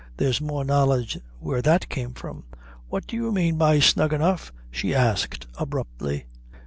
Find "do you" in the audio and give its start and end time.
3.05-3.31